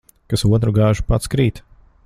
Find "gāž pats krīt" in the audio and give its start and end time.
0.79-1.63